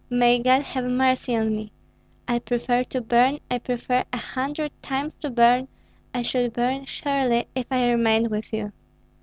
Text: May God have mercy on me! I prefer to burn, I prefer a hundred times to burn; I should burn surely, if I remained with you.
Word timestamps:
May 0.09 0.39
God 0.39 0.63
have 0.63 0.85
mercy 0.85 1.35
on 1.35 1.55
me! 1.55 1.71
I 2.27 2.39
prefer 2.39 2.83
to 2.85 3.01
burn, 3.01 3.37
I 3.51 3.59
prefer 3.59 4.03
a 4.11 4.17
hundred 4.17 4.71
times 4.81 5.13
to 5.17 5.29
burn; 5.29 5.67
I 6.11 6.23
should 6.23 6.53
burn 6.53 6.85
surely, 6.85 7.45
if 7.53 7.67
I 7.69 7.91
remained 7.91 8.31
with 8.31 8.51
you. 8.51 8.71